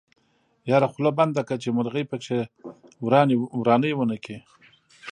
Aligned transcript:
يره 0.69 0.87
خوله 0.93 1.11
بنده 1.17 1.41
که 1.49 1.55
چې 1.61 1.69
مرغۍ 1.77 2.03
پکې 2.11 2.37
ورانی 3.57 3.91
ونکي. 3.95 4.37